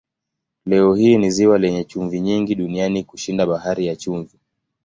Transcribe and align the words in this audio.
Leo 0.65 0.93
hii 0.95 1.17
ni 1.17 1.31
ziwa 1.31 1.57
lenye 1.57 1.83
chumvi 1.83 2.19
nyingi 2.19 2.55
duniani 2.55 3.03
kushinda 3.03 3.45
Bahari 3.45 3.85
ya 3.87 3.95
Chumvi. 3.95 4.39